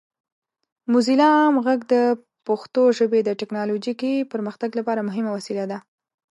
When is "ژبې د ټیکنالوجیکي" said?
2.97-4.13